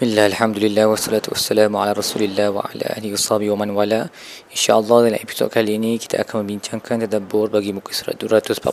[0.00, 4.08] Bismillah, Alhamdulillah, wassalatu wassalamu ala rasulillah wa ala ahli wassabi wa man wala.
[4.48, 8.64] InsyaAllah dalam episod kali ini kita akan membincangkan tadabbur bagi muka surat 247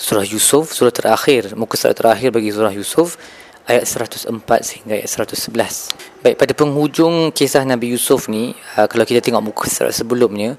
[0.00, 3.20] Surah Yusuf, surah terakhir, muka surat terakhir bagi surah Yusuf
[3.68, 4.32] Ayat 104
[4.64, 5.52] sehingga ayat 111
[6.24, 10.56] Baik, pada penghujung kisah Nabi Yusuf ni uh, Kalau kita tengok muka surat sebelumnya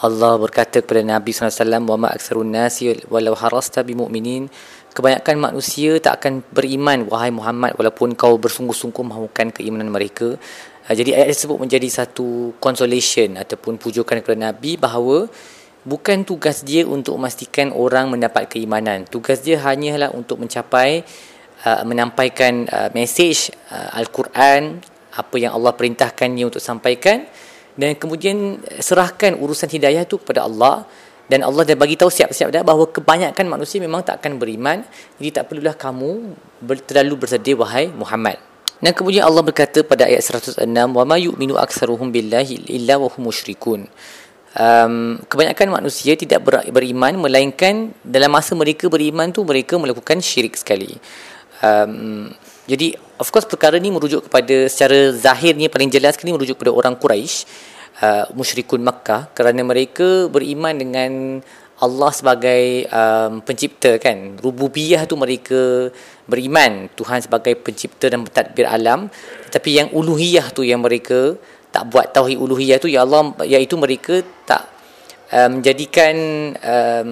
[0.00, 4.48] Allah berkata kepada Nabi SAW Wa ma'aksarun nasi walau harasta bimu'minin.
[4.96, 10.40] Kebanyakan manusia tak akan beriman wahai Muhammad walaupun kau bersungguh-sungguh mahukan keimanan mereka.
[10.88, 15.28] Uh, jadi ayat tersebut menjadi satu consolation ataupun pujukan kepada Nabi bahawa
[15.84, 19.04] bukan tugas dia untuk memastikan orang mendapat keimanan.
[19.04, 21.04] Tugas dia hanyalah untuk mencapai
[21.68, 24.80] uh, menampaikan uh, message al-Quran
[25.12, 27.28] apa yang Allah perintahkannya untuk sampaikan
[27.78, 30.86] dan kemudian serahkan urusan hidayah itu kepada Allah.
[31.30, 34.82] Dan Allah dah bagi tahu siap-siap dah bahawa kebanyakan manusia memang tak akan beriman.
[35.14, 36.34] Jadi tak perlulah kamu
[36.90, 38.42] terlalu bersedia wahai Muhammad.
[38.82, 43.30] Dan kemudian Allah berkata pada ayat 106 wa ma yu'minu aktsaruhum billahi illa wa hum
[43.30, 43.86] musyrikun.
[44.50, 50.58] Um, kebanyakan manusia tidak ber, beriman melainkan dalam masa mereka beriman tu mereka melakukan syirik
[50.58, 50.98] sekali.
[51.62, 52.34] Um,
[52.70, 56.94] jadi of course perkara ni merujuk kepada secara zahirnya paling jelas ni merujuk kepada orang
[56.94, 57.50] Quraisy
[57.98, 59.34] uh, musyrikun Makkah.
[59.34, 61.42] Kerana mereka beriman dengan
[61.80, 64.38] Allah sebagai um, pencipta kan?
[64.38, 65.90] Rububiyah tu mereka
[66.30, 69.10] beriman Tuhan sebagai pencipta dan pentadbir alam.
[69.50, 71.34] Tetapi yang uluhiyah tu yang mereka
[71.74, 74.68] tak buat tauhid uluhiyah tu ya Allah iaitu mereka tak
[75.34, 76.14] um, menjadikan
[76.62, 77.10] um,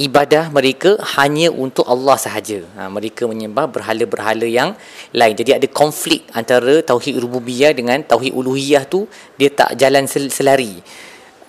[0.00, 2.64] ibadah mereka hanya untuk Allah sahaja.
[2.76, 4.72] Ha, mereka menyembah berhala-berhala yang
[5.12, 5.34] lain.
[5.36, 9.04] Jadi ada konflik antara tauhid rububiyah dengan tauhid uluhiyah tu
[9.36, 10.80] dia tak jalan sel- selari.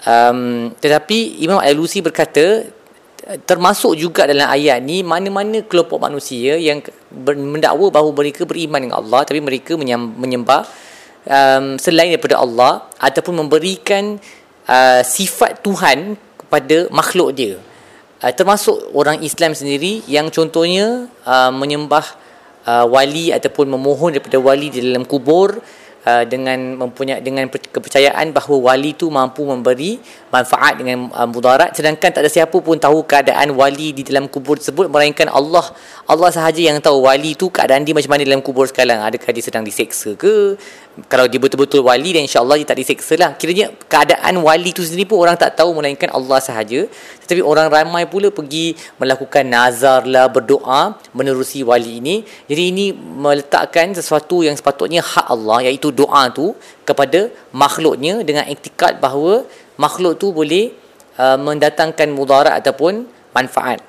[0.04, 2.68] Um, tetapi Imam Al-Alusi berkata
[3.46, 6.82] termasuk juga dalam ayat ni mana-mana kelompok manusia yang
[7.14, 10.66] mendakwa bahawa mereka beriman dengan Allah tapi mereka menyembah
[11.30, 14.18] um, selain daripada Allah ataupun memberikan
[14.66, 17.62] uh, sifat Tuhan kepada makhluk dia
[18.22, 22.06] uh, termasuk orang Islam sendiri yang contohnya uh, menyembah
[22.66, 25.62] uh, wali ataupun memohon daripada wali di dalam kubur
[26.06, 30.02] uh, dengan mempunyai dengan kepercayaan bahawa wali itu mampu memberi
[30.34, 31.74] manfaat dengan uh, mudarat.
[31.74, 35.66] Sedangkan tak ada siapa pun tahu keadaan wali di dalam kubur tersebut melainkan Allah.
[36.10, 39.02] Allah sahaja yang tahu wali itu keadaan dia macam mana dalam kubur sekarang.
[39.02, 40.58] Adakah dia sedang diseksa ke?
[41.08, 43.32] Kalau dia betul-betul wali dan insyaAllah dia tak diseksa lah.
[43.40, 46.84] Kiranya keadaan wali itu sendiri pun orang tak tahu melainkan Allah sahaja
[47.32, 52.28] tetapi orang ramai pula pergi melakukan nazar lah berdoa menerusi wali ini.
[52.52, 56.52] Jadi ini meletakkan sesuatu yang sepatutnya hak Allah iaitu doa tu
[56.84, 59.48] kepada makhluknya dengan iktikad bahawa
[59.80, 60.76] makhluk tu boleh
[61.16, 63.80] uh, mendatangkan mudarat ataupun manfaat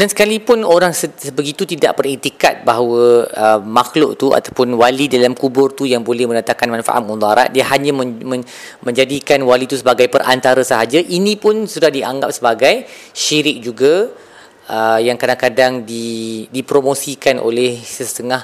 [0.00, 5.84] dan sekalipun orang sebegitu tidak beriktikad bahawa uh, makhluk tu ataupun wali dalam kubur tu
[5.84, 8.48] yang boleh mendatangkan manfaat mudarat, dia hanya men- men-
[8.80, 14.08] menjadikan wali tu sebagai perantara sahaja, ini pun sudah dianggap sebagai syirik juga
[14.72, 18.40] uh, yang kadang-kadang di, dipromosikan oleh setengah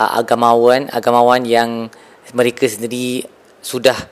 [0.00, 1.92] uh, agamawan, agamawan yang
[2.32, 3.28] mereka sendiri
[3.60, 4.08] sudah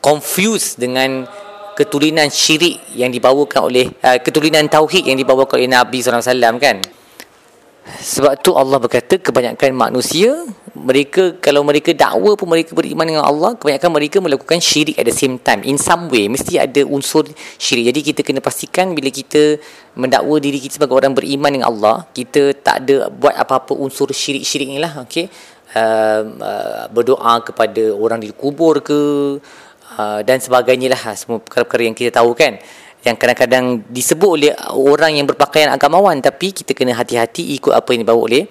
[0.00, 1.28] confused dengan
[1.74, 6.78] keturunan syirik yang dibawakan oleh uh, keturunan tauhid yang dibawakan oleh Nabi SAW kan?
[7.82, 13.58] Sebab tu Allah berkata kebanyakan manusia mereka kalau mereka dakwa pun mereka beriman dengan Allah
[13.58, 15.66] kebanyakan mereka melakukan syirik at the same time.
[15.66, 17.26] In some way mesti ada unsur
[17.58, 17.90] syirik.
[17.90, 19.58] Jadi kita kena pastikan bila kita
[19.98, 24.68] mendakwa diri kita sebagai orang beriman dengan Allah kita tak ada buat apa-apa unsur syirik-syirik
[24.72, 25.26] ni lah okay?
[25.76, 29.00] uh, uh, berdoa kepada orang di kubur ke
[29.98, 31.16] uh, dan sebagainya lah.
[31.16, 32.56] Semua perkara-perkara yang kita tahu kan
[33.02, 38.06] yang kadang-kadang disebut oleh orang yang berpakaian agamawan tapi kita kena hati-hati ikut apa yang
[38.06, 38.46] dibawa oleh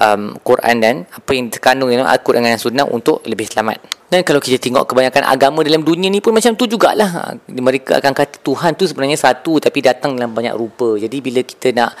[0.00, 4.08] um, Quran dan apa yang terkandung dalam Al-Quran dan Sunnah untuk lebih selamat.
[4.08, 7.36] Dan kalau kita tengok kebanyakan agama dalam dunia ni pun macam tu jugalah.
[7.48, 11.00] Mereka akan kata Tuhan tu sebenarnya satu tapi datang dalam banyak rupa.
[11.00, 11.96] Jadi bila kita nak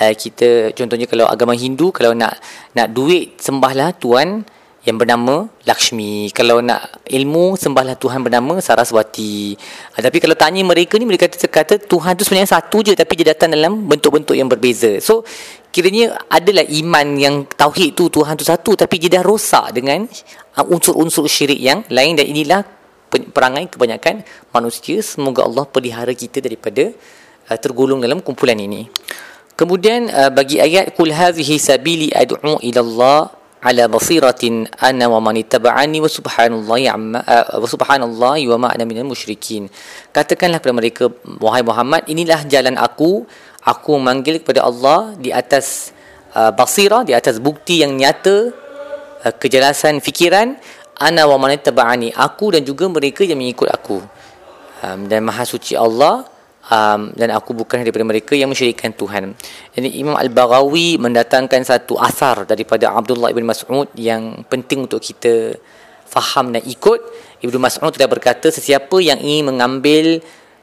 [0.00, 2.36] uh, kita contohnya kalau agama Hindu kalau nak
[2.76, 4.44] nak duit sembahlah Tuhan
[4.86, 6.30] yang bernama Lakshmi.
[6.30, 9.58] Kalau nak ilmu, sembahlah Tuhan bernama Saraswati.
[9.92, 13.34] Ha, tapi kalau tanya mereka ni, mereka kata, Tuhan tu sebenarnya satu je tapi dia
[13.34, 15.02] datang dalam bentuk-bentuk yang berbeza.
[15.02, 15.26] So,
[15.74, 20.06] kiranya adalah iman yang tauhid tu Tuhan tu satu tapi dia dah rosak dengan
[20.54, 22.62] uh, unsur-unsur syirik yang lain dan inilah
[23.34, 24.22] perangai kebanyakan
[24.54, 25.02] manusia.
[25.02, 26.94] Semoga Allah pelihara kita daripada
[27.50, 28.86] uh, tergolong dalam kumpulan ini.
[29.58, 35.40] Kemudian uh, bagi ayat kul hadhihi sabili ad'u ila Allah ala basiratin ana wa man
[35.40, 39.72] ittaba'ani wa subhanallahi amma uh, wa subhanallahi wa ma ana minal musyrikin.
[40.12, 41.04] Katakanlah kepada mereka
[41.40, 43.24] wahai Muhammad inilah jalan aku.
[43.66, 45.90] Aku memanggil kepada Allah di atas
[46.36, 48.54] uh, basirah di atas bukti yang nyata
[49.24, 50.54] uh, kejelasan fikiran.
[50.96, 54.00] Ana wa man tabani aku dan juga mereka yang mengikut aku.
[54.80, 56.24] Um, dan maha suci Allah
[56.70, 59.34] um, dan aku bukan daripada mereka yang mensyirikkan Tuhan.
[59.74, 65.54] Jadi Imam Al-Baghawi mendatangkan satu asar daripada Abdullah ibn Mas'ud yang penting untuk kita
[66.06, 67.00] faham dan ikut.
[67.42, 70.22] Ibnu Mas'ud telah berkata sesiapa yang ingin mengambil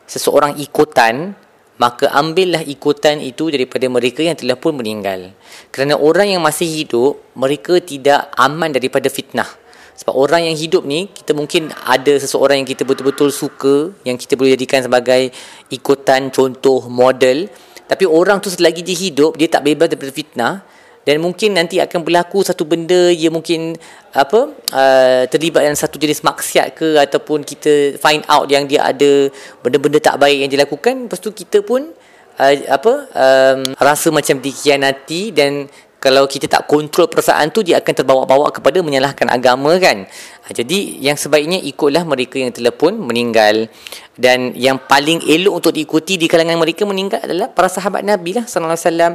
[0.10, 1.36] seseorang ikutan
[1.74, 5.34] maka ambillah ikutan itu daripada mereka yang telah pun meninggal.
[5.74, 9.63] Kerana orang yang masih hidup mereka tidak aman daripada fitnah
[9.94, 14.34] sebab orang yang hidup ni kita mungkin ada seseorang yang kita betul-betul suka yang kita
[14.34, 15.30] boleh jadikan sebagai
[15.70, 17.46] ikutan contoh model.
[17.86, 20.56] Tapi orang tu selagi dia hidup dia tak bebas daripada fitnah.
[21.04, 23.76] Dan mungkin nanti akan berlaku satu benda yang mungkin
[24.16, 29.28] apa uh, terlibat dalam satu jenis maksiat ke ataupun kita find out yang dia ada
[29.60, 31.92] benda-benda tak baik yang dilakukan lepas tu kita pun
[32.40, 35.68] uh, apa um, rasa macam dikhianati dan
[36.04, 40.04] kalau kita tak kontrol perasaan tu dia akan terbawa-bawa kepada menyalahkan agama kan?
[40.44, 43.72] Ha, jadi yang sebaiknya ikutlah mereka yang telah pun meninggal.
[44.12, 48.44] Dan yang paling elok untuk diikuti di kalangan mereka meninggal adalah para sahabat Nabi lah
[48.44, 49.14] sallallahu alaihi wasallam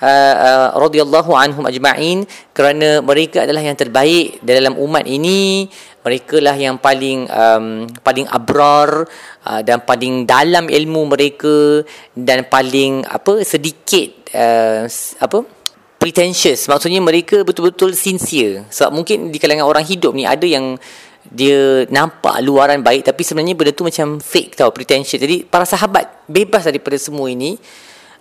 [0.00, 2.24] uh, uh, radhiyallahu anhum ajma'in.
[2.56, 5.68] Kerana mereka adalah yang terbaik dalam umat ini.
[6.00, 9.04] Mereka lah yang paling um, paling abrar
[9.44, 11.84] uh, dan paling dalam ilmu mereka
[12.16, 14.88] dan paling apa sedikit uh,
[15.20, 15.59] apa
[16.00, 16.64] pretentious.
[16.64, 18.64] Maksudnya mereka betul-betul sincere.
[18.72, 20.80] Sebab mungkin di kalangan orang hidup ni ada yang
[21.28, 25.20] dia nampak luaran baik tapi sebenarnya benda tu macam fake tau pretentious.
[25.20, 27.60] Jadi para sahabat bebas daripada semua ini.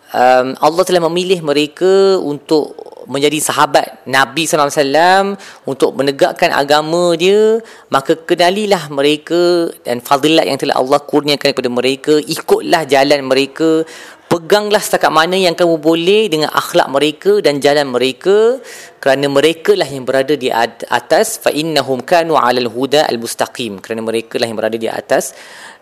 [0.10, 2.74] Um, Allah telah memilih mereka untuk
[3.06, 5.38] menjadi sahabat Nabi SAW
[5.70, 7.62] untuk menegakkan agama dia.
[7.94, 12.18] Maka kenalilah mereka dan fadilat yang telah Allah kurniakan kepada mereka.
[12.18, 13.86] Ikutlah jalan mereka
[14.30, 18.62] peganglah setakat mana yang kamu boleh dengan akhlak mereka dan jalan mereka.
[19.02, 21.42] Kerana mereka lah yang berada di atas.
[21.42, 25.34] Fa innahum kanu alal huda al mustaqim kerana mereka lah yang berada di atas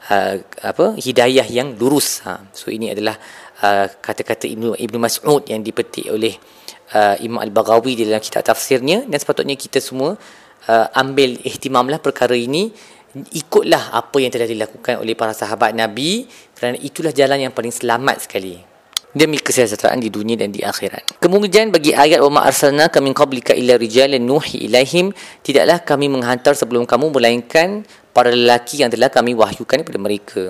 [0.09, 2.23] uh, apa hidayah yang lurus.
[2.23, 3.19] Ha so ini adalah
[3.67, 6.33] uh, kata-kata Ibnu Ibnu Mas'ud yang dipetik oleh
[6.95, 9.03] uh, Imam Al-Baghawi dalam kitab tafsirnya.
[9.03, 10.15] Dan sepatutnya kita semua
[10.71, 12.71] uh, ambil ihtimamlah perkara ini
[13.15, 16.27] ikutlah apa yang telah dilakukan oleh para sahabat Nabi
[16.57, 18.59] kerana itulah jalan yang paling selamat sekali
[19.15, 21.17] demi kesejahteraan di dunia dan di akhirat.
[21.17, 26.53] Kemudian bagi ayat wa ma arsalna min qablika illa rijalan nuhi ilaihim tidaklah kami menghantar
[26.53, 30.43] sebelum kamu melainkan para lelaki yang telah kami wahyukan kepada mereka.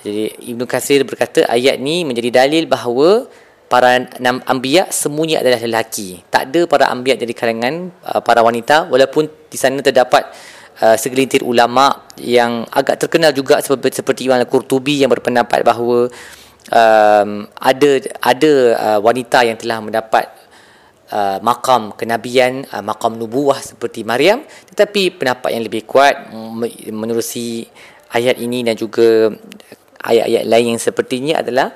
[0.00, 3.28] Jadi Ibnu Katsir berkata ayat ni menjadi dalil bahawa
[3.70, 4.10] para
[4.48, 6.24] anbiya semuanya adalah lelaki.
[6.26, 10.26] Tak ada para anbiya dari kalangan uh, para wanita walaupun di sana terdapat
[10.78, 16.06] uh, segelintir ulama yang agak terkenal juga seperti seperti Imam Al-Qurtubi yang berpendapat bahawa
[16.70, 17.90] um, ada
[18.22, 20.30] ada uh, wanita yang telah mendapat
[21.10, 24.46] uh, makam kenabian uh, makam nubuah seperti Maryam.
[24.70, 26.30] Tetapi pendapat yang lebih kuat
[26.90, 27.66] menerusi
[28.14, 29.30] ayat ini dan juga
[30.00, 31.74] ayat-ayat lain yang sepertinya adalah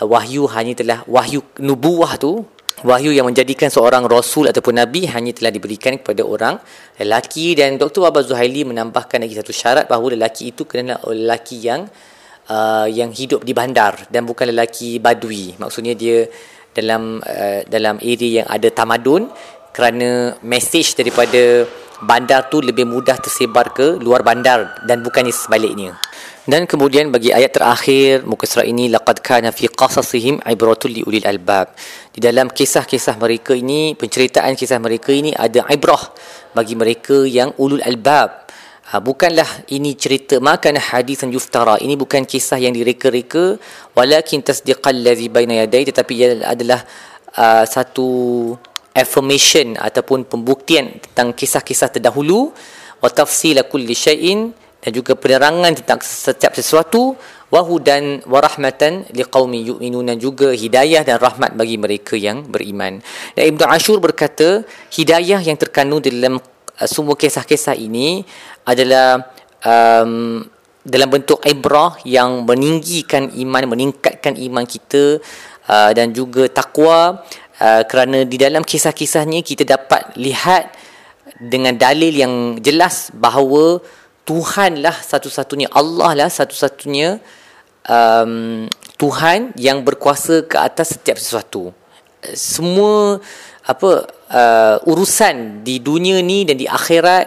[0.00, 2.46] uh, wahyu hanya telah wahyu nubuah tu
[2.82, 6.56] wahyu yang menjadikan seorang rasul ataupun nabi hanya telah diberikan kepada orang
[6.96, 8.04] lelaki dan Dr.
[8.04, 11.88] Wabah Zuhaili menambahkan lagi satu syarat bahawa lelaki itu kena lelaki yang
[12.48, 16.24] uh, yang hidup di bandar dan bukan lelaki badui maksudnya dia
[16.72, 19.28] dalam uh, dalam area yang ada tamadun
[19.70, 21.68] kerana message daripada
[22.00, 26.00] bandar tu lebih mudah tersebar ke luar bandar dan bukannya sebaliknya
[26.48, 31.26] dan kemudian bagi ayat terakhir muka surat ini laqad kana fi qasasihim ibratul li ulil
[31.28, 31.76] albab.
[32.08, 36.00] Di dalam kisah-kisah mereka ini, penceritaan kisah mereka ini ada ibrah
[36.56, 38.48] bagi mereka yang ulul albab.
[38.90, 41.76] Ha, bukanlah ini cerita makan hadis yang yuftara.
[41.78, 43.60] Ini bukan kisah yang direka-reka
[43.92, 46.80] walakin tasdiqal ladzi baina yaday tetapi ia adalah
[47.36, 48.08] uh, satu
[48.96, 52.50] affirmation ataupun pembuktian tentang kisah-kisah terdahulu
[52.98, 57.16] wa tafsila kulli syai'in dan juga penerangan tentang setiap sesuatu
[57.52, 63.02] wahudan warahmatan liqaumi yu'minun dan juga hidayah dan rahmat bagi mereka yang beriman.
[63.34, 68.24] Dan Ibnu Ashur berkata, hidayah yang terkandung dalam uh, semua kisah-kisah ini
[68.64, 69.34] adalah
[69.66, 70.46] um,
[70.80, 75.20] dalam bentuk ibrah yang meninggikan iman, meningkatkan iman kita
[75.68, 77.20] uh, dan juga takwa
[77.60, 80.72] uh, kerana di dalam kisah-kisahnya kita dapat lihat
[81.40, 83.80] dengan dalil yang jelas bahawa
[84.30, 87.18] Tuhan lah satu-satunya Allah lah satu-satunya
[87.90, 91.74] um, Tuhan yang berkuasa ke atas setiap sesuatu.
[92.38, 93.18] Semua
[93.66, 97.26] apa uh, urusan di dunia ni dan di akhirat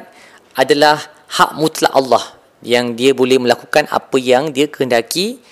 [0.56, 0.96] adalah
[1.28, 2.24] hak mutlak Allah
[2.64, 5.44] yang dia boleh melakukan apa yang dia kehendaki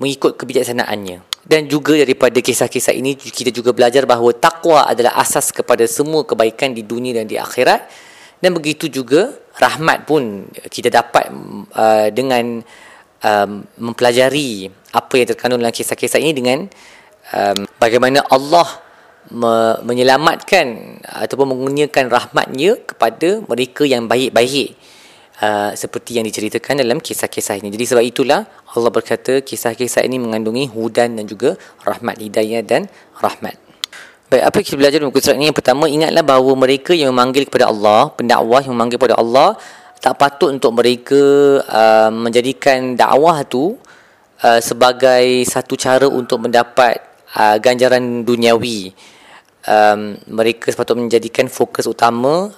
[0.00, 1.20] mengikut kebijaksanaannya.
[1.44, 6.72] Dan juga daripada kisah-kisah ini kita juga belajar bahawa takwa adalah asas kepada semua kebaikan
[6.72, 7.84] di dunia dan di akhirat.
[8.40, 11.30] Dan begitu juga rahmat pun kita dapat
[11.78, 12.62] uh, dengan
[13.22, 16.58] um, mempelajari apa yang terkandung dalam kisah-kisah ini dengan
[17.32, 18.66] um, bagaimana Allah
[19.32, 24.76] me- menyelamatkan ataupun mengurniakan rahmatnya kepada mereka yang baik-baik
[25.40, 27.72] uh, seperti yang diceritakan dalam kisah-kisah ini.
[27.72, 28.44] Jadi sebab itulah
[28.74, 31.56] Allah berkata kisah-kisah ini mengandungi hudan dan juga
[31.86, 32.90] rahmat hidayah dan
[33.22, 33.63] rahmat.
[34.24, 35.52] Baik, apa kita belajar dalam surat ini?
[35.52, 39.52] Yang pertama, ingatlah bahawa mereka yang memanggil kepada Allah, pendakwah yang memanggil kepada Allah,
[40.00, 41.20] tak patut untuk mereka
[41.68, 43.76] uh, menjadikan dakwah tu
[44.40, 47.04] uh, sebagai satu cara untuk mendapat
[47.36, 48.96] uh, ganjaran duniawi.
[49.64, 52.48] Um, mereka sepatutnya menjadikan fokus utama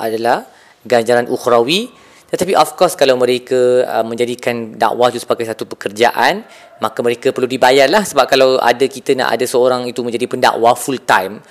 [0.00, 0.48] adalah
[0.88, 1.92] ganjaran ukhrawi
[2.30, 6.46] tetapi of course kalau mereka uh, menjadikan dakwah itu sebagai satu pekerjaan
[6.78, 8.06] maka mereka perlu dibayarlah.
[8.06, 11.42] Sebab kalau ada kita nak ada seorang itu menjadi pendakwah full time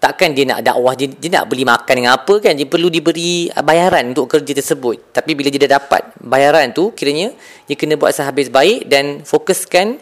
[0.00, 2.54] takkan dia nak dakwah dia, dia nak beli makan dengan apa kan?
[2.54, 5.10] Dia perlu diberi uh, bayaran untuk kerja tersebut.
[5.10, 7.34] Tapi bila dia dah dapat bayaran tu kiranya
[7.66, 9.98] dia kena buat sehabis baik dan fokuskan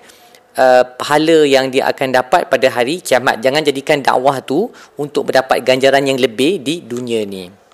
[0.61, 3.41] uh, pahala yang dia akan dapat pada hari kiamat.
[3.41, 4.69] Jangan jadikan dakwah tu
[5.01, 7.68] untuk mendapat ganjaran yang lebih di dunia ni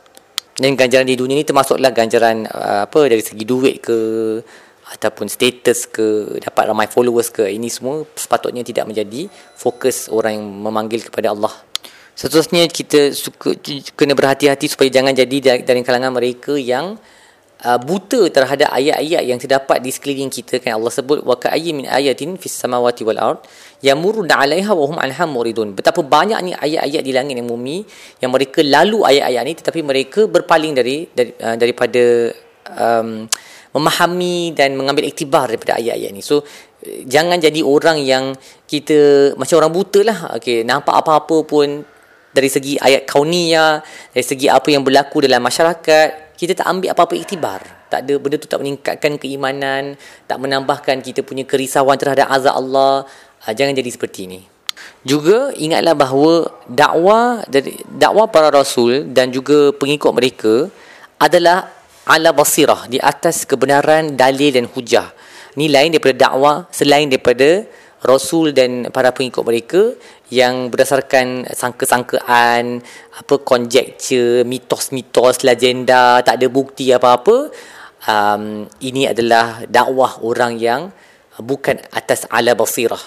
[0.55, 3.99] dan ganjaran di dunia ni termasuklah ganjaran uh, apa dari segi duit ke
[4.85, 10.47] ataupun status ke dapat ramai followers ke ini semua sepatutnya tidak menjadi fokus orang yang
[10.47, 11.51] memanggil kepada Allah.
[12.15, 13.59] Seterusnya kita suka
[13.99, 16.95] kena berhati-hati supaya jangan jadi dari kalangan mereka yang
[17.65, 21.87] uh, buta terhadap ayat-ayat yang terdapat di sekeliling kita kan Allah sebut wa ka'ayyin min
[21.89, 23.41] ayatin fis samawati wal ard
[23.81, 25.73] yamurruna 'alaiha wa hum 'anha muridun.
[25.73, 27.83] Betapa banyaknya ayat-ayat di langit dan bumi
[28.21, 32.05] yang mereka lalu ayat-ayat ini tetapi mereka berpaling dari, dari uh, daripada
[32.77, 33.27] um,
[33.75, 36.23] memahami dan mengambil iktibar daripada ayat-ayat ini.
[36.23, 36.47] So
[36.85, 38.37] jangan jadi orang yang
[38.71, 40.19] kita macam orang buta lah.
[40.39, 41.83] Okay, nampak apa-apa pun
[42.35, 43.83] dari segi ayat kauniyah,
[44.15, 47.61] dari segi apa yang berlaku dalam masyarakat, kita tak ambil apa-apa iktibar.
[47.89, 49.95] Tak ada benda tu tak meningkatkan keimanan,
[50.27, 53.07] tak menambahkan kita punya kerisauan terhadap azab Allah.
[53.47, 54.41] Ha, jangan jadi seperti ini.
[55.05, 56.33] Juga ingatlah bahawa
[56.67, 60.55] dakwah dari dakwah para rasul dan juga pengikut mereka
[61.21, 61.71] adalah
[62.05, 65.13] ala basirah di atas kebenaran dalil dan hujah.
[65.55, 67.63] Ini lain daripada dakwah selain daripada
[68.05, 69.97] rasul dan para pengikut mereka
[70.29, 72.85] yang berdasarkan sangka-sangkaan
[73.17, 77.49] apa conjecture mitos-mitos legenda tak ada bukti apa-apa
[78.09, 80.93] um, ini adalah dakwah orang yang
[81.41, 83.01] bukan atas ala basirah.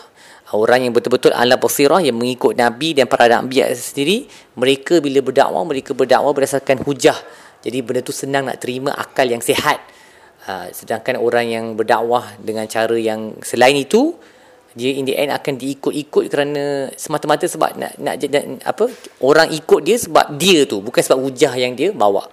[0.55, 5.63] Orang yang betul-betul ala basirah yang mengikut nabi dan para nabi sendiri mereka bila berdakwah
[5.67, 7.15] mereka berdakwah berdasarkan hujah.
[7.61, 9.79] Jadi benda tu senang nak terima akal yang sihat.
[10.47, 14.15] Uh, sedangkan orang yang berdakwah dengan cara yang selain itu
[14.77, 18.85] dia in the end akan diikut-ikut kerana semata-mata sebab nak, nak, nak apa
[19.25, 22.29] orang ikut dia sebab dia tu bukan sebab hujah yang dia bawa.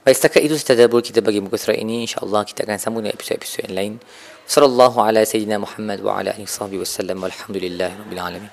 [0.00, 2.08] Baik setakat itu tadabbur kita bagi muka surat ini.
[2.08, 3.92] Insyaallah kita akan sambung dengan episod-episod yang lain.
[4.48, 8.48] Sallallahu ala sayyidina muhammad wa ala alihi wasallam walhamdulillahirabbil alamin